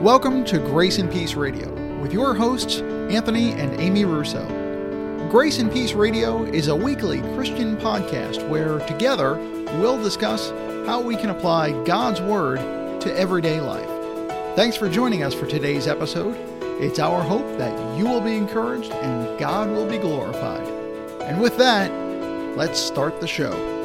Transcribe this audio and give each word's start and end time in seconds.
Welcome 0.00 0.46
to 0.46 0.58
Grace 0.58 0.96
and 0.96 1.12
Peace 1.12 1.34
Radio 1.34 1.70
with 2.00 2.10
your 2.10 2.34
hosts, 2.34 2.80
Anthony 2.80 3.52
and 3.52 3.78
Amy 3.78 4.06
Russo. 4.06 4.48
Grace 5.28 5.58
and 5.58 5.70
Peace 5.70 5.92
Radio 5.92 6.44
is 6.44 6.68
a 6.68 6.74
weekly 6.74 7.20
Christian 7.34 7.76
podcast 7.76 8.48
where 8.48 8.78
together 8.86 9.34
we'll 9.78 10.02
discuss 10.02 10.52
how 10.86 11.02
we 11.02 11.16
can 11.16 11.28
apply 11.28 11.72
God's 11.84 12.22
Word 12.22 12.60
to 13.02 13.14
everyday 13.14 13.60
life. 13.60 13.86
Thanks 14.56 14.74
for 14.74 14.88
joining 14.88 15.22
us 15.22 15.34
for 15.34 15.46
today's 15.46 15.86
episode. 15.86 16.34
It's 16.80 16.98
our 16.98 17.20
hope 17.20 17.58
that 17.58 17.98
you 17.98 18.06
will 18.06 18.22
be 18.22 18.36
encouraged 18.36 18.92
and 18.92 19.38
God 19.38 19.68
will 19.68 19.86
be 19.86 19.98
glorified. 19.98 20.66
And 21.24 21.42
with 21.42 21.58
that, 21.58 21.90
let's 22.56 22.80
start 22.80 23.20
the 23.20 23.28
show. 23.28 23.79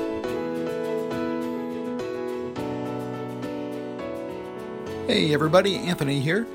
Hey, 5.08 5.36
everybody, 5.36 5.76
Anthony 5.76 6.20
here. 6.20 6.48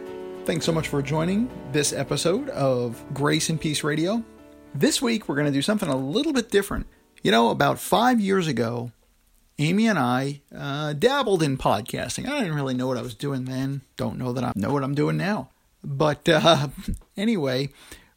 Thanks 0.45 0.66
so 0.66 0.73
much 0.73 0.88
for 0.88 1.01
joining 1.02 1.48
this 1.70 1.93
episode 1.93 2.48
of 2.48 3.01
Grace 3.15 3.48
and 3.48 3.61
Peace 3.61 3.84
Radio. 3.84 4.24
This 4.74 5.01
week, 5.01 5.29
we're 5.29 5.37
going 5.37 5.47
to 5.47 5.52
do 5.52 5.62
something 5.62 5.88
a 5.88 5.95
little 5.95 6.33
bit 6.33 6.51
different. 6.51 6.88
You 7.23 7.30
know, 7.30 7.51
about 7.51 7.79
five 7.79 8.19
years 8.19 8.48
ago, 8.48 8.91
Amy 9.60 9.87
and 9.87 10.01
I 10.01 10.41
uh, 10.52 10.95
dabbled 10.95 11.45
in 11.45 11.59
podcasting. 11.59 12.29
I 12.29 12.41
didn't 12.41 12.57
really 12.57 12.74
know 12.74 12.88
what 12.88 12.97
I 12.97 13.02
was 13.02 13.15
doing 13.15 13.45
then. 13.45 13.83
Don't 13.97 14.19
know 14.19 14.33
that 14.33 14.43
I 14.43 14.52
know 14.57 14.73
what 14.73 14.82
I'm 14.82 14.96
doing 14.96 15.16
now. 15.16 15.51
But 15.85 16.29
uh, 16.29 16.71
anyway, 17.16 17.69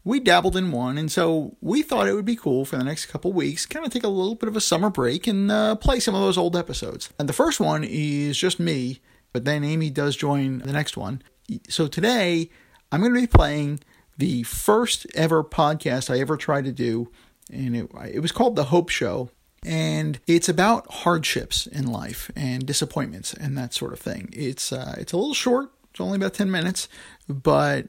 we 0.03 0.19
dabbled 0.19 0.57
in 0.57 0.71
one, 0.71 0.97
and 0.97 1.11
so 1.11 1.57
we 1.61 1.83
thought 1.83 2.07
it 2.07 2.15
would 2.15 2.25
be 2.25 2.35
cool 2.35 2.65
for 2.65 2.75
the 2.75 2.83
next 2.83 3.05
couple 3.05 3.31
weeks, 3.33 3.67
kind 3.67 3.85
of 3.85 3.93
take 3.93 4.03
a 4.03 4.07
little 4.07 4.33
bit 4.33 4.49
of 4.49 4.57
a 4.57 4.61
summer 4.61 4.89
break 4.89 5.27
and 5.27 5.51
uh, 5.51 5.75
play 5.75 5.99
some 5.99 6.15
of 6.15 6.21
those 6.21 6.39
old 6.39 6.55
episodes. 6.55 7.13
And 7.19 7.29
the 7.29 7.33
first 7.33 7.59
one 7.59 7.83
is 7.83 8.35
just 8.35 8.59
me 8.59 8.99
but 9.33 9.43
then 9.43 9.63
Amy 9.63 9.89
does 9.89 10.15
join 10.15 10.59
the 10.59 10.71
next 10.71 10.95
one. 10.95 11.21
So 11.67 11.87
today, 11.87 12.49
I'm 12.91 13.01
going 13.01 13.13
to 13.13 13.19
be 13.19 13.27
playing 13.27 13.81
the 14.17 14.43
first 14.43 15.05
ever 15.15 15.43
podcast 15.43 16.13
I 16.13 16.19
ever 16.19 16.37
tried 16.37 16.65
to 16.65 16.71
do, 16.71 17.09
and 17.51 17.75
it, 17.75 17.89
it 18.13 18.19
was 18.19 18.31
called 18.31 18.55
The 18.55 18.65
Hope 18.65 18.89
Show. 18.89 19.29
And 19.65 20.19
it's 20.27 20.49
about 20.49 20.91
hardships 20.91 21.67
in 21.67 21.87
life 21.87 22.29
and 22.35 22.65
disappointments 22.65 23.33
and 23.33 23.57
that 23.57 23.73
sort 23.73 23.93
of 23.93 23.99
thing. 23.99 24.29
It's 24.33 24.73
uh, 24.73 24.95
it's 24.97 25.13
a 25.13 25.17
little 25.17 25.33
short. 25.33 25.71
It's 25.89 26.01
only 26.01 26.17
about 26.17 26.33
ten 26.33 26.51
minutes, 26.51 26.89
but 27.29 27.87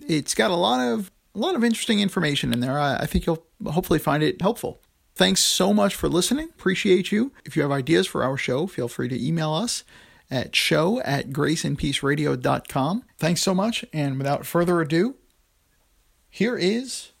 it's 0.00 0.34
got 0.34 0.50
a 0.50 0.56
lot 0.56 0.80
of 0.80 1.12
a 1.34 1.38
lot 1.38 1.54
of 1.54 1.62
interesting 1.62 2.00
information 2.00 2.52
in 2.52 2.58
there. 2.58 2.78
I, 2.78 2.96
I 2.96 3.06
think 3.06 3.24
you'll 3.24 3.46
hopefully 3.66 4.00
find 4.00 4.22
it 4.22 4.42
helpful. 4.42 4.80
Thanks 5.14 5.40
so 5.40 5.72
much 5.72 5.94
for 5.94 6.08
listening. 6.08 6.48
Appreciate 6.48 7.12
you. 7.12 7.32
If 7.44 7.56
you 7.56 7.62
have 7.62 7.70
ideas 7.70 8.08
for 8.08 8.24
our 8.24 8.36
show, 8.36 8.66
feel 8.66 8.88
free 8.88 9.08
to 9.08 9.26
email 9.26 9.52
us 9.52 9.84
at 10.30 10.54
show 10.54 11.00
at 11.00 11.30
graceandpeaceradio.com. 11.30 13.04
Thanks 13.18 13.40
so 13.40 13.54
much, 13.54 13.84
and 13.92 14.18
without 14.18 14.46
further 14.46 14.80
ado, 14.80 15.16
here 16.28 16.56
is 16.56 17.12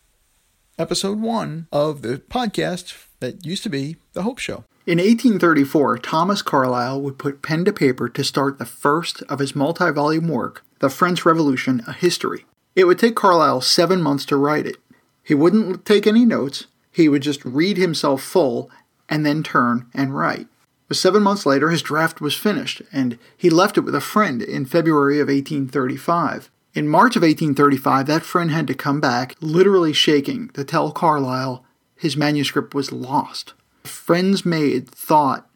episode 0.78 1.20
one 1.20 1.66
of 1.72 2.02
the 2.02 2.18
podcast 2.18 3.06
that 3.20 3.44
used 3.44 3.62
to 3.64 3.68
be 3.70 3.96
The 4.12 4.22
Hope 4.22 4.38
Show. 4.38 4.64
In 4.86 4.98
1834, 4.98 5.98
Thomas 5.98 6.40
Carlyle 6.40 7.00
would 7.02 7.18
put 7.18 7.42
pen 7.42 7.64
to 7.64 7.72
paper 7.72 8.08
to 8.08 8.24
start 8.24 8.58
the 8.58 8.64
first 8.64 9.22
of 9.22 9.38
his 9.38 9.54
multi 9.54 9.90
volume 9.90 10.28
work, 10.28 10.64
The 10.78 10.88
French 10.88 11.26
Revolution 11.26 11.82
A 11.86 11.92
History. 11.92 12.46
It 12.74 12.84
would 12.84 12.98
take 12.98 13.16
Carlyle 13.16 13.60
seven 13.60 14.00
months 14.00 14.24
to 14.26 14.36
write 14.36 14.66
it. 14.66 14.76
He 15.22 15.34
wouldn't 15.34 15.84
take 15.84 16.06
any 16.06 16.24
notes, 16.24 16.68
he 16.90 17.08
would 17.08 17.22
just 17.22 17.44
read 17.44 17.76
himself 17.76 18.22
full 18.22 18.70
and 19.08 19.26
then 19.26 19.42
turn 19.42 19.90
and 19.92 20.16
write. 20.16 20.46
But 20.88 20.96
seven 20.96 21.22
months 21.22 21.44
later, 21.44 21.68
his 21.68 21.82
draft 21.82 22.20
was 22.20 22.34
finished, 22.34 22.82
and 22.90 23.18
he 23.36 23.50
left 23.50 23.76
it 23.76 23.82
with 23.82 23.94
a 23.94 24.00
friend 24.00 24.42
in 24.42 24.64
February 24.64 25.20
of 25.20 25.28
1835. 25.28 26.50
In 26.74 26.88
March 26.88 27.14
of 27.14 27.22
1835, 27.22 28.06
that 28.06 28.22
friend 28.22 28.50
had 28.50 28.66
to 28.66 28.74
come 28.74 29.00
back, 29.00 29.34
literally 29.40 29.92
shaking, 29.92 30.48
to 30.50 30.64
tell 30.64 30.90
Carlyle 30.90 31.64
his 31.94 32.16
manuscript 32.16 32.74
was 32.74 32.92
lost. 32.92 33.52
A 33.84 33.88
friend's 33.88 34.46
maid 34.46 34.88
thought 34.88 35.48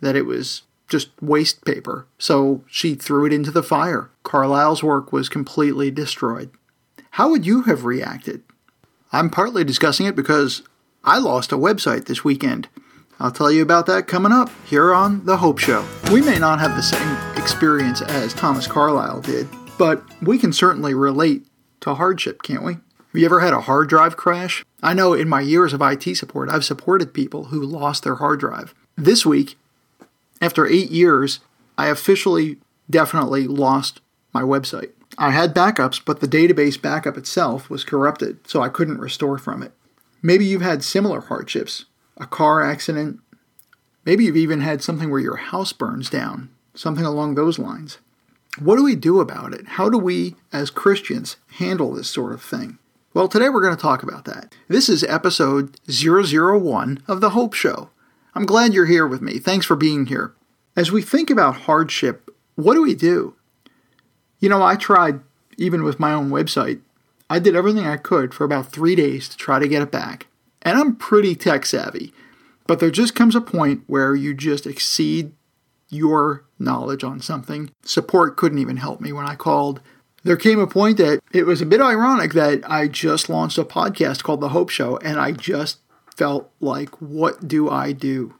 that 0.00 0.16
it 0.16 0.26
was 0.26 0.62
just 0.88 1.10
waste 1.20 1.64
paper, 1.64 2.06
so 2.18 2.62
she 2.66 2.94
threw 2.94 3.24
it 3.24 3.32
into 3.32 3.50
the 3.50 3.62
fire. 3.62 4.10
Carlyle's 4.22 4.82
work 4.82 5.12
was 5.12 5.28
completely 5.28 5.90
destroyed. 5.90 6.50
How 7.12 7.30
would 7.30 7.46
you 7.46 7.62
have 7.62 7.84
reacted? 7.84 8.42
I'm 9.10 9.30
partly 9.30 9.64
discussing 9.64 10.06
it 10.06 10.16
because 10.16 10.62
I 11.02 11.18
lost 11.18 11.52
a 11.52 11.56
website 11.56 12.06
this 12.06 12.24
weekend. 12.24 12.68
I'll 13.22 13.30
tell 13.30 13.52
you 13.52 13.62
about 13.62 13.86
that 13.86 14.08
coming 14.08 14.32
up 14.32 14.50
here 14.66 14.92
on 14.92 15.24
The 15.24 15.36
Hope 15.36 15.60
Show. 15.60 15.86
We 16.10 16.20
may 16.20 16.40
not 16.40 16.58
have 16.58 16.74
the 16.74 16.82
same 16.82 17.40
experience 17.40 18.02
as 18.02 18.34
Thomas 18.34 18.66
Carlyle 18.66 19.20
did, 19.20 19.46
but 19.78 20.02
we 20.20 20.38
can 20.38 20.52
certainly 20.52 20.92
relate 20.92 21.46
to 21.82 21.94
hardship, 21.94 22.42
can't 22.42 22.64
we? 22.64 22.72
Have 22.72 22.82
you 23.14 23.24
ever 23.24 23.38
had 23.38 23.52
a 23.52 23.60
hard 23.60 23.88
drive 23.88 24.16
crash? 24.16 24.64
I 24.82 24.92
know 24.92 25.14
in 25.14 25.28
my 25.28 25.40
years 25.40 25.72
of 25.72 25.80
IT 25.80 26.16
support, 26.16 26.50
I've 26.50 26.64
supported 26.64 27.14
people 27.14 27.44
who 27.44 27.62
lost 27.62 28.02
their 28.02 28.16
hard 28.16 28.40
drive. 28.40 28.74
This 28.96 29.24
week, 29.24 29.56
after 30.40 30.66
eight 30.66 30.90
years, 30.90 31.38
I 31.78 31.90
officially 31.90 32.56
definitely 32.90 33.46
lost 33.46 34.00
my 34.32 34.42
website. 34.42 34.90
I 35.16 35.30
had 35.30 35.54
backups, 35.54 36.04
but 36.04 36.18
the 36.18 36.26
database 36.26 36.80
backup 36.80 37.16
itself 37.16 37.70
was 37.70 37.84
corrupted, 37.84 38.48
so 38.48 38.62
I 38.62 38.68
couldn't 38.68 38.98
restore 38.98 39.38
from 39.38 39.62
it. 39.62 39.70
Maybe 40.22 40.44
you've 40.44 40.62
had 40.62 40.82
similar 40.82 41.20
hardships 41.20 41.84
a 42.22 42.26
car 42.26 42.62
accident. 42.62 43.20
Maybe 44.04 44.24
you've 44.24 44.36
even 44.36 44.60
had 44.60 44.82
something 44.82 45.10
where 45.10 45.20
your 45.20 45.36
house 45.36 45.72
burns 45.72 46.08
down, 46.08 46.50
something 46.74 47.04
along 47.04 47.34
those 47.34 47.58
lines. 47.58 47.98
What 48.58 48.76
do 48.76 48.84
we 48.84 48.94
do 48.94 49.20
about 49.20 49.52
it? 49.52 49.66
How 49.66 49.88
do 49.88 49.98
we, 49.98 50.36
as 50.52 50.70
Christians, 50.70 51.36
handle 51.58 51.92
this 51.92 52.08
sort 52.08 52.32
of 52.32 52.42
thing? 52.42 52.78
Well, 53.14 53.28
today 53.28 53.48
we're 53.48 53.62
going 53.62 53.76
to 53.76 53.80
talk 53.80 54.02
about 54.02 54.24
that. 54.26 54.54
This 54.68 54.88
is 54.88 55.04
episode 55.04 55.78
001 55.88 57.02
of 57.08 57.20
The 57.20 57.30
Hope 57.30 57.54
Show. 57.54 57.90
I'm 58.34 58.46
glad 58.46 58.72
you're 58.72 58.86
here 58.86 59.06
with 59.06 59.20
me. 59.20 59.38
Thanks 59.38 59.66
for 59.66 59.76
being 59.76 60.06
here. 60.06 60.32
As 60.76 60.92
we 60.92 61.02
think 61.02 61.28
about 61.28 61.62
hardship, 61.62 62.30
what 62.54 62.74
do 62.74 62.82
we 62.82 62.94
do? 62.94 63.34
You 64.38 64.48
know, 64.48 64.62
I 64.62 64.76
tried, 64.76 65.20
even 65.58 65.82
with 65.82 66.00
my 66.00 66.12
own 66.12 66.30
website, 66.30 66.80
I 67.28 67.38
did 67.38 67.56
everything 67.56 67.86
I 67.86 67.96
could 67.96 68.32
for 68.32 68.44
about 68.44 68.72
three 68.72 68.94
days 68.94 69.28
to 69.28 69.36
try 69.36 69.58
to 69.58 69.68
get 69.68 69.82
it 69.82 69.90
back. 69.90 70.26
And 70.62 70.78
I'm 70.78 70.96
pretty 70.96 71.34
tech 71.34 71.66
savvy, 71.66 72.12
but 72.66 72.80
there 72.80 72.90
just 72.90 73.14
comes 73.14 73.34
a 73.34 73.40
point 73.40 73.82
where 73.86 74.14
you 74.14 74.32
just 74.34 74.66
exceed 74.66 75.32
your 75.88 76.44
knowledge 76.58 77.04
on 77.04 77.20
something. 77.20 77.70
Support 77.84 78.36
couldn't 78.36 78.58
even 78.58 78.78
help 78.78 79.00
me 79.00 79.12
when 79.12 79.26
I 79.26 79.34
called. 79.34 79.80
There 80.24 80.36
came 80.36 80.60
a 80.60 80.66
point 80.66 80.98
that 80.98 81.20
it 81.32 81.46
was 81.46 81.60
a 81.60 81.66
bit 81.66 81.80
ironic 81.80 82.32
that 82.32 82.68
I 82.70 82.86
just 82.86 83.28
launched 83.28 83.58
a 83.58 83.64
podcast 83.64 84.22
called 84.22 84.40
The 84.40 84.50
Hope 84.50 84.70
Show, 84.70 84.96
and 84.98 85.18
I 85.20 85.32
just 85.32 85.78
felt 86.16 86.50
like, 86.60 86.90
what 87.00 87.48
do 87.48 87.68
I 87.68 87.92
do? 87.92 88.34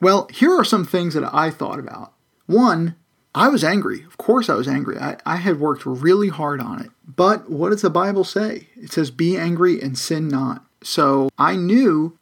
Well, 0.00 0.28
here 0.32 0.52
are 0.52 0.64
some 0.64 0.84
things 0.84 1.14
that 1.14 1.28
I 1.34 1.50
thought 1.50 1.78
about. 1.78 2.12
One, 2.46 2.94
I 3.34 3.48
was 3.48 3.64
angry. 3.64 4.04
Of 4.04 4.16
course, 4.16 4.48
I 4.48 4.54
was 4.54 4.68
angry. 4.68 4.98
I, 4.98 5.16
I 5.26 5.36
had 5.36 5.58
worked 5.58 5.84
really 5.84 6.28
hard 6.28 6.60
on 6.60 6.80
it. 6.80 6.90
But 7.06 7.50
what 7.50 7.70
does 7.70 7.82
the 7.82 7.90
Bible 7.90 8.24
say? 8.24 8.68
It 8.76 8.92
says, 8.92 9.10
Be 9.10 9.36
angry 9.36 9.80
and 9.80 9.98
sin 9.98 10.28
not. 10.28 10.63
So 10.84 11.30
I 11.38 11.56
knew 11.56 12.18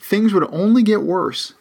things 0.00 0.32
would 0.32 0.48
only 0.52 0.82
get 0.82 1.02
worse 1.02 1.54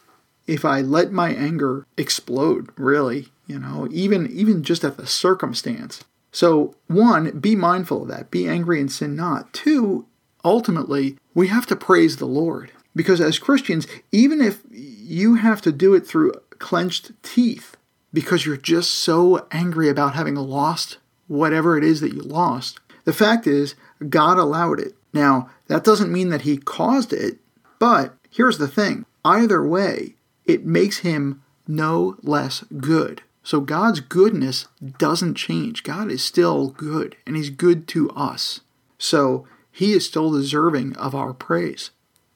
if 0.45 0.63
I 0.63 0.81
let 0.81 1.11
my 1.11 1.33
anger 1.33 1.85
explode, 1.97 2.69
really, 2.77 3.29
you 3.47 3.59
know, 3.59 3.87
even 3.91 4.27
even 4.31 4.63
just 4.63 4.83
at 4.83 4.97
the 4.97 5.07
circumstance. 5.07 6.03
So, 6.31 6.75
one, 6.87 7.39
be 7.39 7.55
mindful 7.55 8.03
of 8.03 8.09
that. 8.09 8.29
Be 8.29 8.47
angry 8.47 8.79
and 8.79 8.91
sin 8.91 9.15
not. 9.15 9.51
Two, 9.53 10.05
ultimately, 10.45 11.17
we 11.33 11.47
have 11.47 11.65
to 11.67 11.75
praise 11.75 12.17
the 12.17 12.25
Lord. 12.25 12.71
Because 12.95 13.21
as 13.21 13.39
Christians, 13.39 13.87
even 14.11 14.41
if 14.41 14.61
you 14.71 15.35
have 15.35 15.61
to 15.61 15.71
do 15.71 15.93
it 15.93 16.05
through 16.05 16.33
clenched 16.59 17.11
teeth 17.23 17.77
because 18.13 18.45
you're 18.45 18.57
just 18.57 18.91
so 18.91 19.47
angry 19.51 19.89
about 19.89 20.15
having 20.15 20.35
lost 20.35 20.97
whatever 21.27 21.77
it 21.77 21.83
is 21.83 22.01
that 22.01 22.13
you 22.13 22.21
lost, 22.21 22.79
the 23.03 23.13
fact 23.13 23.45
is, 23.47 23.75
God 24.09 24.37
allowed 24.37 24.79
it. 24.79 24.95
Now, 25.13 25.49
that 25.67 25.83
doesn't 25.83 26.11
mean 26.11 26.29
that 26.29 26.41
he 26.41 26.57
caused 26.57 27.13
it, 27.13 27.37
but 27.79 28.15
here's 28.29 28.57
the 28.57 28.67
thing 28.67 29.05
either 29.23 29.65
way, 29.65 30.15
it 30.45 30.65
makes 30.65 30.99
him 30.99 31.41
no 31.67 32.17
less 32.23 32.63
good. 32.77 33.21
So 33.43 33.61
God's 33.61 34.01
goodness 34.01 34.67
doesn't 34.97 35.35
change. 35.35 35.83
God 35.83 36.11
is 36.11 36.23
still 36.23 36.69
good, 36.69 37.15
and 37.25 37.35
he's 37.35 37.49
good 37.49 37.87
to 37.89 38.09
us. 38.11 38.61
So 38.97 39.47
he 39.71 39.93
is 39.93 40.05
still 40.05 40.31
deserving 40.31 40.95
of 40.97 41.15
our 41.15 41.33
praise. 41.33 41.91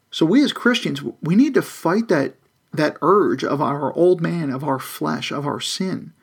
So 0.09 0.25
we 0.25 0.43
as 0.43 0.53
Christians, 0.53 1.01
we 1.21 1.35
need 1.35 1.53
to 1.55 1.61
fight 1.61 2.07
that 2.09 2.35
that 2.73 2.97
urge 3.01 3.43
of 3.43 3.61
our 3.61 3.93
old 3.93 4.21
man, 4.21 4.49
of 4.49 4.63
our 4.63 4.79
flesh, 4.79 5.31
of 5.31 5.45
our 5.45 5.59
sin, 5.59 6.13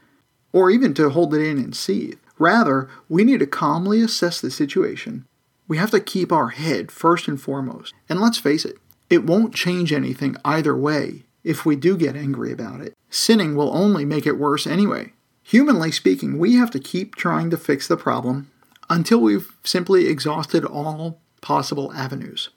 or 0.52 0.70
even 0.70 0.94
to 0.94 1.10
hold 1.10 1.34
it 1.34 1.42
in 1.42 1.58
and 1.58 1.76
seethe. 1.76 2.18
Rather, 2.38 2.88
we 3.08 3.24
need 3.24 3.40
to 3.40 3.46
calmly 3.46 4.00
assess 4.00 4.40
the 4.40 4.50
situation 4.50 5.26
we 5.68 5.76
have 5.76 5.90
to 5.92 6.00
keep 6.00 6.32
our 6.32 6.48
head 6.48 6.90
first 6.90 7.28
and 7.28 7.40
foremost. 7.40 7.94
And 8.08 8.20
let's 8.20 8.38
face 8.38 8.64
it, 8.64 8.78
it 9.10 9.24
won't 9.24 9.54
change 9.54 9.92
anything 9.92 10.36
either 10.44 10.76
way 10.76 11.24
if 11.44 11.64
we 11.64 11.76
do 11.76 11.96
get 11.96 12.16
angry 12.16 12.50
about 12.50 12.80
it. 12.80 12.94
Sinning 13.10 13.54
will 13.54 13.74
only 13.76 14.04
make 14.04 14.26
it 14.26 14.38
worse 14.38 14.66
anyway. 14.66 15.12
Humanly 15.42 15.92
speaking, 15.92 16.38
we 16.38 16.56
have 16.56 16.70
to 16.72 16.80
keep 16.80 17.14
trying 17.14 17.50
to 17.50 17.56
fix 17.56 17.86
the 17.86 17.96
problem 17.96 18.50
until 18.90 19.20
we've 19.20 19.54
simply 19.62 20.06
exhausted 20.06 20.64
all 20.64 21.20
possible 21.40 21.92
avenues. 21.92 22.50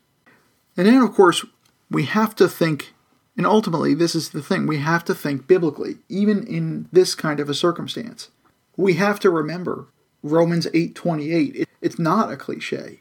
And 0.75 0.88
then, 0.88 1.02
of 1.02 1.13
course, 1.13 1.46
we 1.90 2.04
have 2.06 2.36
to 2.36 2.48
think, 2.48 2.94
and 3.38 3.46
ultimately, 3.46 3.94
this 3.94 4.16
is 4.16 4.30
the 4.30 4.42
thing, 4.42 4.68
we 4.68 4.78
have 4.78 5.06
to 5.06 5.16
think 5.16 5.48
biblically, 5.48 5.98
even 6.10 6.46
in 6.48 6.88
this 6.92 7.16
kind 7.16 7.40
of 7.40 7.50
a 7.50 7.54
circumstance. 7.54 8.30
We 8.78 8.94
have 8.96 9.19
to 9.22 9.30
remember 9.30 9.88
Romans 10.24 10.68
8:28. 10.74 11.68
It's 11.81 12.00
not 12.00 12.31
a 12.31 12.38
cliche. 12.38 13.00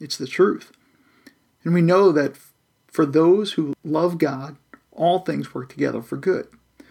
It's 0.00 0.16
the 0.16 0.26
truth. 0.26 0.72
And 1.64 1.74
we 1.74 1.82
know 1.82 2.12
that 2.12 2.36
for 2.86 3.04
those 3.04 3.52
who 3.52 3.74
love 3.84 4.18
God, 4.18 4.56
all 4.92 5.20
things 5.20 5.54
work 5.54 5.68
together 5.68 6.02
for 6.02 6.16
good, 6.16 6.48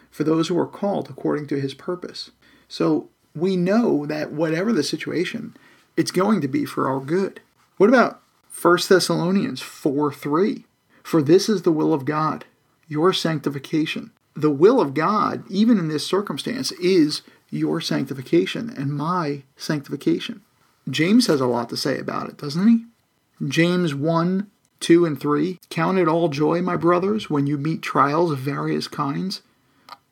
for 0.10 0.24
those 0.24 0.48
who 0.48 0.58
are 0.58 0.68
called 0.68 1.10
according 1.10 1.48
to 1.48 1.60
his 1.60 1.74
purpose. 1.74 2.32
So 2.68 3.10
we 3.36 3.56
know 3.56 4.06
that 4.06 4.32
whatever 4.32 4.74
the 4.74 4.84
situation, 4.84 5.56
it's 5.96 6.12
going 6.12 6.42
to 6.42 6.48
be 6.48 6.66
for 6.66 6.88
our 6.88 7.00
good. 7.00 7.42
What 7.78 7.90
about 7.90 8.22
1 8.62 8.80
Thessalonians 8.88 9.62
4 9.62 10.14
3? 10.14 10.66
For 11.04 11.22
this 11.22 11.48
is 11.48 11.62
the 11.62 11.72
will 11.72 11.94
of 11.94 12.06
God, 12.06 12.46
your 12.88 13.14
sanctification. 13.14 14.12
The 14.36 14.52
will 14.52 14.82
of 14.82 14.94
God, 14.94 15.44
even 15.50 15.78
in 15.80 15.88
this 15.88 16.06
circumstance, 16.06 16.72
is 16.74 17.22
your 17.50 17.80
sanctification 17.82 18.70
and 18.70 18.94
my 18.94 19.44
sanctification. 19.56 20.42
James 20.90 21.28
has 21.28 21.42
a 21.42 21.48
lot 21.48 21.70
to 21.70 21.78
say 21.78 21.98
about 21.98 22.30
it, 22.30 22.38
doesn't 22.38 22.68
he? 22.68 22.86
James 23.46 23.94
1 23.94 24.50
2 24.80 25.06
and 25.06 25.20
3 25.20 25.60
Count 25.70 25.98
it 25.98 26.08
all 26.08 26.30
joy, 26.30 26.62
my 26.62 26.76
brothers, 26.76 27.30
when 27.30 27.48
you 27.48 27.58
meet 27.58 27.82
trials 27.82 28.32
of 28.32 28.40
various 28.40 28.88
kinds, 28.88 29.42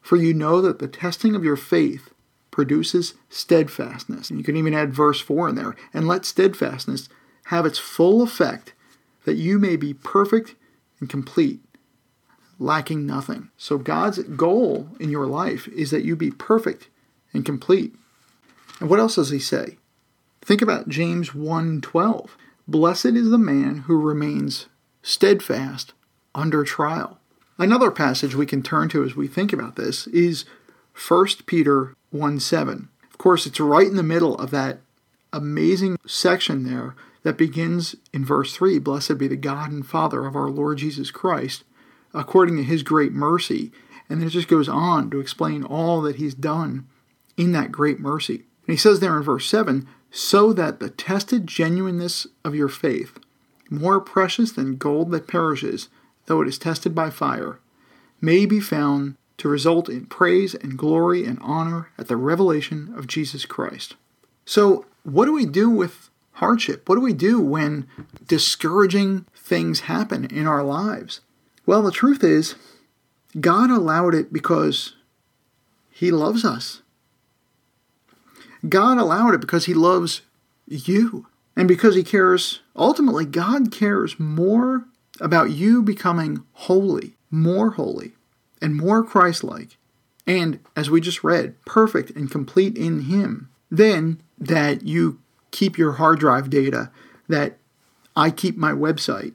for 0.02 0.16
you 0.16 0.34
know 0.34 0.62
that 0.62 0.80
the 0.80 0.88
testing 0.88 1.36
of 1.36 1.44
your 1.44 1.56
faith 1.56 2.14
produces 2.52 3.16
steadfastness. 3.30 4.30
And 4.30 4.40
you 4.40 4.46
can 4.46 4.56
even 4.56 4.74
add 4.74 4.94
verse 4.94 5.20
4 5.20 5.50
in 5.50 5.56
there. 5.56 5.76
And 5.94 6.08
let 6.08 6.24
steadfastness 6.24 7.10
have 7.46 7.66
its 7.66 7.80
full 7.80 8.22
effect, 8.22 8.74
that 9.26 9.36
you 9.36 9.60
may 9.60 9.76
be 9.76 9.94
perfect 9.94 10.56
and 11.00 11.10
complete, 11.10 11.60
lacking 12.60 13.06
nothing. 13.06 13.50
So 13.58 13.78
God's 13.78 14.20
goal 14.20 14.90
in 15.00 15.10
your 15.10 15.26
life 15.26 15.68
is 15.70 15.92
that 15.92 16.06
you 16.06 16.16
be 16.16 16.32
perfect 16.32 16.88
and 17.34 17.46
complete. 17.46 17.94
And 18.80 18.90
what 18.90 19.00
else 19.00 19.16
does 19.16 19.32
he 19.32 19.40
say? 19.40 19.78
Think 20.42 20.62
about 20.62 20.88
James 20.88 21.32
1:12. 21.32 22.30
Blessed 22.68 23.06
is 23.06 23.30
the 23.30 23.38
man 23.38 23.84
who 23.86 24.00
remains 24.00 24.68
steadfast 25.04 25.94
under 26.34 26.64
trial. 26.64 27.20
Another 27.58 27.92
passage 27.92 28.36
we 28.36 28.46
can 28.46 28.64
turn 28.64 28.90
to 28.90 29.04
as 29.04 29.16
we 29.16 29.28
think 29.28 29.54
about 29.54 29.76
this 29.76 30.08
is 30.08 30.46
1 31.08 31.28
Peter 31.46 31.94
1 32.10 32.40
7. 32.40 32.90
Of 33.10 33.18
course, 33.18 33.46
it's 33.46 33.60
right 33.60 33.88
in 33.88 33.96
the 33.96 34.04
middle 34.04 34.36
of 34.38 34.52
that 34.52 34.80
amazing 35.32 35.98
section 36.08 36.64
there 36.64 36.96
that 37.24 37.38
begins 37.38 37.96
in 38.12 38.26
verse 38.26 38.56
3 38.56 38.80
Blessed 38.80 39.18
be 39.18 39.28
the 39.28 39.36
God 39.36 39.72
and 39.72 39.86
Father 39.86 40.26
of 40.26 40.36
our 40.36 40.50
Lord 40.50 40.80
Jesus 40.80 41.12
Christ, 41.12 41.64
according 42.14 42.58
to 42.58 42.64
his 42.64 42.84
great 42.84 43.14
mercy. 43.14 43.72
And 44.10 44.22
then 44.22 44.28
it 44.28 44.32
just 44.32 44.48
goes 44.48 44.70
on 44.70 45.10
to 45.12 45.20
explain 45.20 45.64
all 45.64 46.02
that 46.02 46.18
he's 46.18 46.36
done 46.36 46.88
in 47.38 47.52
that 47.54 47.72
great 47.72 48.00
mercy. 48.00 48.36
And 48.36 48.74
he 48.74 48.78
says 48.78 49.00
there 49.00 49.18
in 49.18 49.24
verse 49.24 49.48
7 49.48 49.88
so 50.18 50.54
that 50.54 50.80
the 50.80 50.90
tested 50.90 51.46
genuineness 51.46 52.26
of 52.46 52.56
your 52.56 52.70
faith, 52.70 53.20
more 53.70 54.00
precious 54.00 54.54
than 54.54 54.78
gold 54.78 55.12
that 55.12 55.28
perishes, 55.28 55.90
though 56.28 56.42
it 56.42 56.48
is 56.48 56.58
tested 56.58 56.96
by 56.96 57.10
fire, 57.10 57.60
may 58.22 58.46
be 58.46 58.62
found 58.62 59.18
to 59.38 59.50
result 59.50 59.90
in 59.90 60.06
praise 60.06 60.56
and 60.56 60.78
glory 60.78 61.26
and 61.26 61.38
honor 61.42 61.90
at 61.98 62.08
the 62.08 62.16
revelation 62.16 62.94
of 62.96 63.08
Jesus 63.08 63.46
Christ. 63.46 63.98
So, 64.46 64.86
what 65.04 65.26
do 65.26 65.34
we 65.34 65.46
do 65.46 65.70
with 65.70 66.10
hardship? 66.36 66.88
What 66.88 66.96
do 66.96 67.02
we 67.02 67.12
do 67.12 67.42
when 67.42 67.86
discouraging 68.26 69.26
things 69.36 69.82
happen 69.82 70.24
in 70.24 70.48
our 70.48 70.64
lives? 70.64 71.20
Well, 71.66 71.82
the 71.82 71.92
truth 71.92 72.24
is, 72.24 72.56
God 73.42 73.70
allowed 73.70 74.16
it 74.16 74.32
because 74.32 74.94
He 75.92 76.10
loves 76.10 76.46
us. 76.46 76.82
God 78.70 78.98
allowed 78.98 79.34
it 79.34 79.42
because 79.42 79.66
He 79.66 79.74
loves 79.74 80.22
you. 80.68 81.28
And 81.56 81.68
because 81.68 81.96
He 81.96 82.04
cares, 82.04 82.62
ultimately, 82.76 83.26
God 83.26 83.72
cares 83.72 84.20
more 84.20 84.86
about 85.22 85.52
you 85.52 85.82
becoming 85.82 86.44
holy, 86.54 87.16
more 87.32 87.72
holy, 87.72 88.14
and 88.62 88.76
more 88.76 89.04
Christ 89.04 89.44
like, 89.44 89.78
and 90.28 90.60
as 90.76 90.90
we 90.90 91.00
just 91.00 91.24
read, 91.24 91.56
perfect 91.66 92.12
and 92.12 92.30
complete 92.30 92.78
in 92.78 93.04
Him, 93.04 93.50
than 93.72 94.22
that 94.38 94.84
you 94.84 95.20
keep 95.52 95.78
your 95.78 95.94
hard 95.94 96.20
drive 96.20 96.50
data, 96.50 96.92
that 97.30 97.58
I 98.16 98.32
keep 98.32 98.58
my 98.58 98.72
website. 98.72 99.34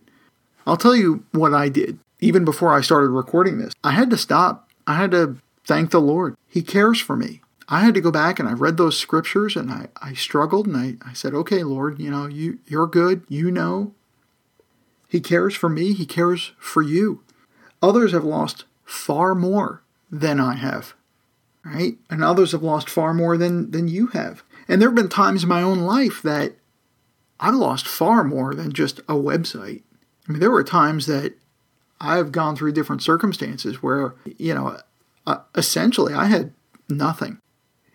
I'll 0.66 0.76
tell 0.76 0.96
you 0.96 1.24
what 1.32 1.54
I 1.54 1.68
did 1.68 1.98
even 2.20 2.44
before 2.44 2.72
I 2.72 2.82
started 2.82 3.10
recording 3.10 3.58
this. 3.58 3.72
I 3.82 3.92
had 3.92 4.10
to 4.10 4.16
stop. 4.16 4.68
I 4.86 4.94
had 4.94 5.10
to 5.12 5.36
thank 5.64 5.90
the 5.90 6.00
Lord. 6.00 6.36
He 6.48 6.62
cares 6.62 7.00
for 7.00 7.16
me. 7.16 7.40
I 7.72 7.80
had 7.80 7.94
to 7.94 8.00
go 8.00 8.10
back 8.10 8.40
and 8.40 8.48
I 8.48 8.52
read 8.52 8.76
those 8.76 8.98
scriptures 8.98 9.54
and 9.54 9.70
I, 9.70 9.86
I 10.02 10.12
struggled 10.12 10.66
and 10.66 10.76
I, 10.76 10.96
I 11.08 11.12
said, 11.12 11.34
okay, 11.34 11.62
Lord, 11.62 12.00
you 12.00 12.10
know, 12.10 12.26
you, 12.26 12.58
you're 12.66 12.88
good. 12.88 13.22
You 13.28 13.52
know. 13.52 13.94
He 15.06 15.20
cares 15.20 15.54
for 15.54 15.68
me. 15.68 15.92
He 15.92 16.04
cares 16.04 16.52
for 16.58 16.82
you. 16.82 17.22
Others 17.80 18.12
have 18.12 18.24
lost 18.24 18.64
far 18.84 19.34
more 19.36 19.82
than 20.10 20.40
I 20.40 20.54
have, 20.54 20.94
right? 21.64 21.96
And 22.10 22.24
others 22.24 22.52
have 22.52 22.62
lost 22.62 22.90
far 22.90 23.14
more 23.14 23.36
than, 23.36 23.70
than 23.70 23.86
you 23.86 24.08
have. 24.08 24.42
And 24.68 24.80
there 24.80 24.88
have 24.88 24.96
been 24.96 25.08
times 25.08 25.44
in 25.44 25.48
my 25.48 25.62
own 25.62 25.80
life 25.80 26.22
that 26.22 26.54
I've 27.38 27.54
lost 27.54 27.86
far 27.86 28.24
more 28.24 28.54
than 28.54 28.72
just 28.72 28.98
a 29.00 29.14
website. 29.14 29.82
I 30.28 30.32
mean, 30.32 30.40
there 30.40 30.50
were 30.50 30.64
times 30.64 31.06
that 31.06 31.34
I've 32.00 32.32
gone 32.32 32.56
through 32.56 32.72
different 32.72 33.02
circumstances 33.02 33.82
where, 33.82 34.14
you 34.38 34.54
know, 34.54 34.78
uh, 35.26 35.38
essentially 35.54 36.14
I 36.14 36.26
had 36.26 36.52
nothing 36.88 37.38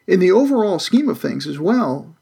in 0.08 0.20
the 0.20 0.32
overall 0.32 0.80
scheme 0.80 1.10
of 1.10 1.20
things 1.20 1.48
as 1.48 1.60
well, 1.60 2.16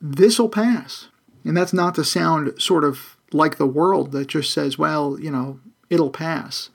this 0.00 0.38
will 0.38 0.48
pass. 0.48 1.08
And 1.44 1.56
that's 1.56 1.72
not 1.72 1.94
to 1.96 2.04
sound 2.04 2.60
sort 2.60 2.84
of 2.84 3.16
like 3.32 3.56
the 3.56 3.66
world 3.66 4.12
that 4.12 4.28
just 4.28 4.52
says, 4.52 4.78
well, 4.78 5.18
you 5.18 5.30
know, 5.30 5.60
it'll 5.90 6.10
pass. 6.10 6.70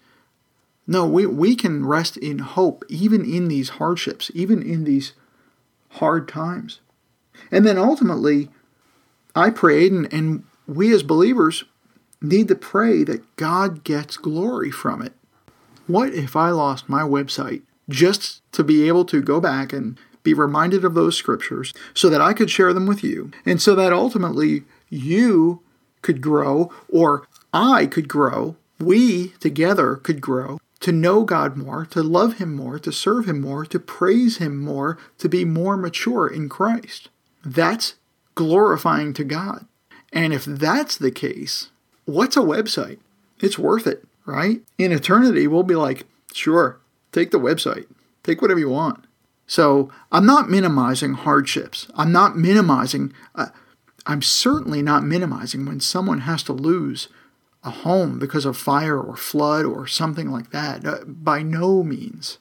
No, 0.86 1.06
we, 1.06 1.26
we 1.26 1.56
can 1.56 1.86
rest 1.86 2.18
in 2.18 2.40
hope 2.40 2.84
even 2.90 3.24
in 3.24 3.48
these 3.48 3.70
hardships, 3.70 4.32
even 4.34 4.62
in 4.62 4.84
these 4.84 5.14
hard 5.90 6.28
times. 6.28 6.80
And 7.52 7.66
then 7.66 7.78
ultimately, 7.78 8.50
I 9.36 9.50
prayed, 9.52 9.92
and, 9.92 10.12
and 10.14 10.44
we 10.68 10.94
as 10.94 11.04
believers 11.04 11.64
need 12.22 12.48
to 12.50 12.56
pray 12.56 13.04
that 13.04 13.36
God 13.38 13.84
gets 13.84 14.18
glory 14.18 14.72
from 14.72 15.02
it. 15.02 15.14
What 15.88 16.14
if 16.14 16.36
I 16.36 16.50
lost 16.50 16.90
my 16.90 17.02
website 17.02 17.62
just 17.88 18.42
to 18.52 18.64
be 18.64 18.88
able 18.88 19.06
to 19.06 19.22
go 19.22 19.40
back 19.40 19.74
and 19.74 19.98
be 20.30 20.34
reminded 20.34 20.86
of 20.86 20.94
those 20.94 21.18
scriptures 21.18 21.74
so 21.94 22.10
that 22.10 22.22
I 22.22 22.34
could 22.34 22.52
share 22.52 22.74
them 22.74 22.86
with 22.86 23.04
you, 23.04 23.32
and 23.46 23.62
so 23.62 23.74
that 23.76 23.92
ultimately 23.92 24.64
you 24.90 25.62
could 26.02 26.22
grow, 26.22 26.72
or 26.88 27.28
I 27.54 27.88
could 27.88 28.08
grow, 28.08 28.56
we 28.80 29.30
together 29.40 29.96
could 29.96 30.22
grow 30.22 30.60
to 30.82 30.92
know 30.92 31.24
God 31.24 31.58
more, 31.58 31.86
to 31.88 32.02
love 32.02 32.38
Him 32.38 32.56
more, 32.56 32.80
to 32.80 32.92
serve 32.92 33.28
Him 33.28 33.42
more, 33.42 33.66
to 33.66 33.80
praise 33.80 34.38
Him 34.38 34.58
more, 34.58 34.98
to 35.18 35.28
be 35.28 35.44
more 35.44 35.76
mature 35.76 36.28
in 36.28 36.48
Christ. 36.48 37.10
That's 37.44 37.96
glorifying 38.36 39.14
to 39.16 39.24
God. 39.24 39.66
And 40.14 40.34
if 40.34 40.46
that's 40.46 40.98
the 40.98 41.12
case, 41.12 41.70
what's 42.06 42.38
a 42.38 42.42
website? 42.42 43.00
It's 43.40 43.60
worth 43.60 43.88
it, 43.88 44.06
right? 44.26 44.62
In 44.78 44.92
eternity, 44.92 45.48
we'll 45.48 45.64
be 45.64 45.76
like, 45.76 46.06
sure, 46.34 46.80
take 47.12 47.32
the 47.32 47.40
website, 47.40 47.88
take 48.24 48.42
whatever 48.42 48.60
you 48.60 48.70
want. 48.70 49.06
So 49.50 49.90
I'm 50.12 50.28
not 50.28 50.48
minimizing 50.48 51.16
hardships. 51.16 51.88
I'm 51.96 52.12
not 52.12 52.38
minimizing, 52.38 53.12
uh, 53.34 53.48
I'm 54.06 54.22
certainly 54.22 54.84
not 54.84 55.04
minimizing 55.04 55.66
when 55.66 55.80
someone 55.80 56.20
has 56.20 56.44
to 56.44 56.54
lose 56.54 57.08
a 57.64 57.72
home 57.72 58.20
because 58.20 58.46
of 58.46 58.56
fire 58.56 59.00
or 59.00 59.16
flood 59.16 59.66
or 59.66 59.88
something 59.88 60.30
like 60.30 60.52
that. 60.52 60.86
Uh, 60.86 61.00
by 61.04 61.42
no 61.42 61.82
means. 61.82 62.38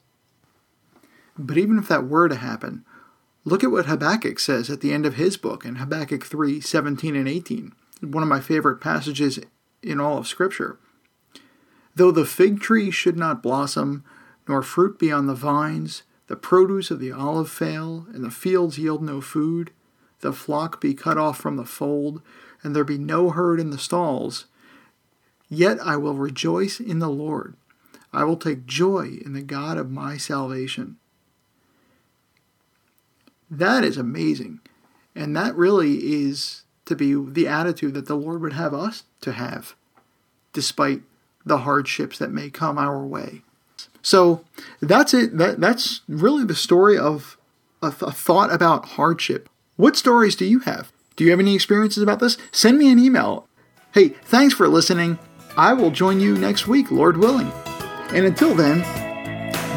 But 1.39 1.57
even 1.57 1.79
if 1.79 1.89
that 1.89 2.07
were 2.07 2.29
to 2.29 2.35
happen, 2.35 2.85
look 3.43 3.65
at 3.65 3.71
what 3.71 3.87
Habakkuk 3.87 4.39
says 4.39 4.69
at 4.69 4.83
the 4.83 4.93
end 4.93 5.07
of 5.07 5.15
his 5.15 5.39
book 5.39 5.65
in 5.65 5.77
Habakkuk 5.77 6.27
3 6.27 6.61
17 6.61 7.17
and 7.17 7.27
18, 7.27 7.73
one 8.03 8.23
of 8.23 8.29
my 8.29 8.41
favorite 8.41 8.83
passages 8.83 9.39
in 9.83 9.99
all 9.99 10.19
of 10.19 10.29
Scripture. 10.29 10.79
Though 11.95 12.11
the 12.11 12.27
fig 12.27 12.61
tree 12.61 12.91
should 12.91 13.17
not 13.17 13.43
blossom, 13.43 14.05
nor 14.47 14.63
fruit 14.63 14.99
be 14.99 15.11
on 15.11 15.27
the 15.27 15.35
vines, 15.35 16.03
the 16.29 16.37
produce 16.37 16.91
of 16.91 17.01
the 17.01 17.13
olive 17.13 17.51
fail, 17.51 18.07
and 18.13 18.23
the 18.23 18.31
fields 18.31 18.79
yield 18.79 19.03
no 19.03 19.21
food, 19.21 19.73
the 20.21 20.33
flock 20.33 20.81
be 20.81 20.95
cut 20.95 21.19
off 21.19 21.39
from 21.39 21.57
the 21.57 21.65
fold, 21.65 22.23
and 22.63 22.75
there 22.75 22.85
be 22.85 22.99
no 22.99 23.31
herd 23.31 23.59
in 23.59 23.71
the 23.71 23.79
stalls. 23.79 24.47
Yet 25.49 25.79
I 25.81 25.97
will 25.97 26.15
rejoice 26.15 26.81
in 26.81 26.99
the 26.99 27.09
Lord. 27.09 27.57
I 28.13 28.25
will 28.25 28.37
take 28.37 28.67
joy 28.67 29.19
in 29.25 29.33
the 29.33 29.43
God 29.43 29.79
of 29.79 29.91
my 29.91 30.17
salvation. 30.17 30.97
That 33.51 33.85
is 33.85 33.97
amazing. 33.97 34.61
And 35.15 35.37
that 35.37 35.55
really 35.55 35.97
is 35.97 36.65
to 36.85 36.95
be 36.95 37.15
the 37.15 37.49
attitude 37.49 37.95
that 37.95 38.07
the 38.07 38.17
Lord 38.17 38.41
would 38.41 38.53
have 38.53 38.75
us 38.75 39.05
to 39.23 39.33
have, 39.33 39.75
despite 40.53 41.03
the 41.45 41.59
hardships 41.59 42.19
that 42.19 42.31
may 42.31 42.51
come 42.51 42.79
our 42.79 43.05
way. 43.05 43.43
So 44.03 44.45
that's 44.81 45.13
it. 45.15 45.37
That, 45.37 45.61
that's 45.61 46.03
really 46.09 46.45
the 46.45 46.55
story 46.55 46.97
of 46.97 47.37
a, 47.83 47.89
a 47.89 48.13
thought 48.13 48.53
about 48.53 48.91
hardship. 48.91 49.49
What 49.77 49.97
stories 49.97 50.37
do 50.37 50.45
you 50.45 50.61
have? 50.61 50.93
Do 51.17 51.25
you 51.25 51.31
have 51.31 51.41
any 51.41 51.55
experiences 51.55 52.03
about 52.03 52.21
this? 52.21 52.37
Send 52.53 52.79
me 52.79 52.91
an 52.91 52.99
email. 52.99 53.49
Hey, 53.93 54.11
thanks 54.11 54.55
for 54.55 54.69
listening. 54.69 55.19
I 55.57 55.73
will 55.73 55.91
join 55.91 56.21
you 56.21 56.37
next 56.37 56.69
week, 56.69 56.91
Lord 56.91 57.17
willing. 57.17 57.51
And 58.11 58.25
until 58.25 58.55
then, 58.55 58.79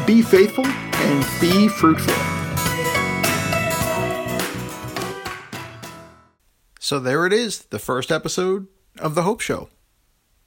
be 0.06 0.22
faithful 0.22 0.66
and 0.66 1.26
be 1.40 1.68
fruitful. 1.68 2.14
So 6.78 6.98
there 6.98 7.26
it 7.26 7.32
is, 7.32 7.60
the 7.70 7.78
first 7.78 8.12
episode 8.12 8.66
of 8.98 9.14
The 9.14 9.22
Hope 9.22 9.40
Show. 9.40 9.68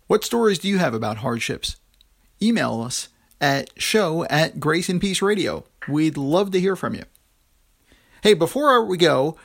What 0.07 0.23
stories 0.23 0.59
do 0.59 0.69
you 0.69 0.77
have 0.77 0.93
about 0.93 1.17
hardships? 1.17 1.77
Email 2.41 2.81
us 2.81 3.09
at 3.39 3.71
show 3.81 4.25
at 4.25 4.59
Grace 4.59 4.89
and 4.89 5.01
Peace 5.01 5.21
Radio. 5.21 5.65
We'd 5.87 6.17
love 6.17 6.51
to 6.51 6.59
hear 6.59 6.75
from 6.75 6.95
you. 6.95 7.03
Hey, 8.23 8.33
before 8.33 8.83
we 8.85 8.97
go, 8.97 9.37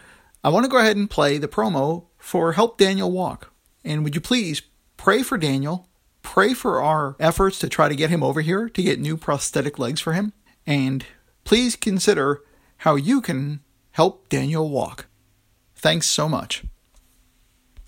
I 0.42 0.48
want 0.48 0.64
to 0.64 0.70
go 0.70 0.78
ahead 0.78 0.96
and 0.96 1.10
play 1.10 1.38
the 1.38 1.48
promo 1.48 2.06
for 2.16 2.52
Help 2.52 2.78
Daniel 2.78 3.10
Walk. 3.10 3.52
And 3.84 4.04
would 4.04 4.14
you 4.14 4.20
please 4.20 4.62
pray 4.96 5.22
for 5.22 5.36
Daniel, 5.36 5.88
pray 6.22 6.54
for 6.54 6.82
our 6.82 7.16
efforts 7.18 7.58
to 7.58 7.68
try 7.68 7.88
to 7.88 7.96
get 7.96 8.10
him 8.10 8.22
over 8.22 8.40
here 8.40 8.68
to 8.68 8.82
get 8.82 9.00
new 9.00 9.16
prosthetic 9.16 9.78
legs 9.78 10.00
for 10.00 10.12
him, 10.12 10.32
and 10.66 11.04
please 11.44 11.76
consider 11.76 12.42
how 12.78 12.96
you 12.96 13.20
can 13.20 13.60
help 13.92 14.28
Daniel 14.28 14.70
walk. 14.70 15.06
Thanks 15.74 16.06
so 16.06 16.28
much. 16.28 16.64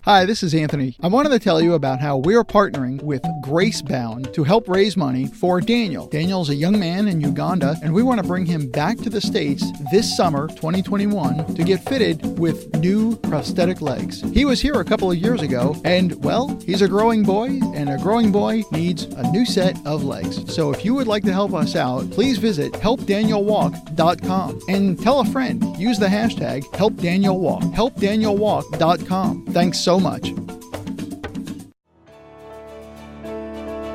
Hi, 0.04 0.25
this 0.25 0.42
is 0.42 0.52
Anthony. 0.52 0.97
I 1.00 1.06
wanted 1.06 1.28
to 1.28 1.38
tell 1.38 1.62
you 1.62 1.75
about 1.75 2.00
how 2.00 2.16
we're 2.16 2.42
partnering 2.42 3.00
with 3.04 3.23
Gracebound 3.40 4.35
to 4.35 4.42
help 4.42 4.68
raise 4.68 4.97
money 4.97 5.26
for 5.26 5.61
Daniel. 5.61 6.09
Daniel's 6.09 6.50
a 6.50 6.56
young 6.56 6.76
man 6.76 7.06
in 7.06 7.21
Uganda, 7.21 7.76
and 7.85 7.94
we 7.94 8.02
want 8.02 8.21
to 8.21 8.26
bring 8.26 8.44
him 8.44 8.68
back 8.68 8.99
to 8.99 9.11
the 9.11 9.21
States 9.21 9.64
this 9.92 10.16
summer, 10.16 10.49
2021, 10.49 11.54
to 11.54 11.62
get 11.62 11.85
fitted 11.85 12.37
with 12.37 12.75
new 12.78 13.14
prosthetic 13.18 13.80
legs. 13.80 14.23
He 14.32 14.44
was 14.44 14.61
here 14.61 14.80
a 14.80 14.85
couple 14.85 15.09
of 15.09 15.18
years 15.18 15.40
ago, 15.40 15.80
and 15.85 16.21
well, 16.25 16.49
he's 16.66 16.82
a 16.82 16.88
growing 16.88 17.23
boy, 17.23 17.61
and 17.73 17.88
a 17.88 17.97
growing 17.99 18.32
boy 18.32 18.64
needs 18.73 19.04
a 19.04 19.30
new 19.30 19.47
set 19.47 19.78
of 19.87 20.02
legs. 20.02 20.52
So 20.52 20.73
if 20.73 20.85
you 20.85 20.94
would 20.94 21.06
like 21.06 21.23
to 21.26 21.32
help 21.32 21.54
us 21.54 21.76
out, 21.76 22.11
please 22.11 22.38
visit 22.38 22.73
helpdanielwalk.com 22.73 24.62
and 24.66 25.00
tell 25.00 25.21
a 25.21 25.25
friend. 25.26 25.64
Use 25.78 26.00
the 26.00 26.06
hashtag 26.06 26.62
helpdanielwalk. 26.73 27.73
Helpdanielwalk.com. 27.73 29.47
Thanks 29.47 29.78
so 29.78 29.92
so 29.93 30.01
much. 30.01 30.33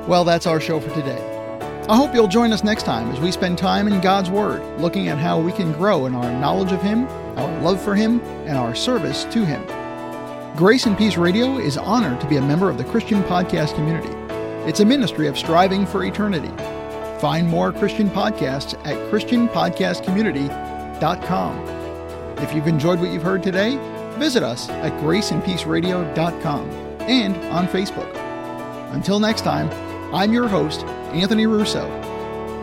Well, 0.07 0.23
that's 0.23 0.45
our 0.45 0.61
show 0.61 0.79
for 0.79 0.93
today. 0.93 1.19
I 1.89 1.95
hope 1.95 2.13
you'll 2.13 2.27
join 2.27 2.53
us 2.53 2.63
next 2.63 2.83
time 2.83 3.09
as 3.11 3.19
we 3.19 3.31
spend 3.31 3.57
time 3.57 3.87
in 3.87 3.99
God's 3.99 4.29
Word, 4.29 4.61
looking 4.79 5.07
at 5.07 5.17
how 5.17 5.39
we 5.39 5.51
can 5.51 5.73
grow 5.73 6.05
in 6.05 6.13
our 6.13 6.31
knowledge 6.39 6.71
of 6.71 6.83
Him, 6.83 7.07
our 7.37 7.61
love 7.61 7.81
for 7.81 7.95
Him, 7.95 8.19
and 8.45 8.55
our 8.57 8.75
service 8.75 9.23
to 9.25 9.43
Him. 9.43 9.65
Grace 10.55 10.85
and 10.85 10.95
Peace 10.95 11.17
Radio 11.17 11.57
is 11.57 11.77
honored 11.77 12.21
to 12.21 12.27
be 12.27 12.37
a 12.37 12.41
member 12.41 12.69
of 12.69 12.77
the 12.77 12.83
Christian 12.83 13.23
Podcast 13.23 13.73
community. 13.73 14.13
It's 14.69 14.81
a 14.81 14.85
ministry 14.85 15.25
of 15.27 15.35
striving 15.35 15.87
for 15.87 16.03
eternity. 16.03 16.51
Find 17.19 17.47
more 17.47 17.71
Christian 17.71 18.11
podcasts 18.11 18.75
at 18.85 18.97
ChristianPodcastCommunity.com. 19.11 21.67
If 22.37 22.53
you've 22.53 22.67
enjoyed 22.67 22.99
what 22.99 23.09
you've 23.09 23.23
heard 23.23 23.41
today, 23.41 23.79
visit 24.17 24.43
us 24.43 24.69
at 24.69 24.91
graceandpeaceradio.com 25.01 26.69
and 27.01 27.35
on 27.53 27.67
Facebook. 27.67 28.13
Until 28.93 29.19
next 29.19 29.41
time, 29.41 29.69
I'm 30.13 30.33
your 30.33 30.47
host, 30.47 30.83
Anthony 31.13 31.45
Russo, 31.45 31.85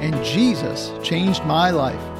and 0.00 0.24
Jesus 0.24 0.92
changed 1.02 1.44
my 1.44 1.70
life. 1.70 2.13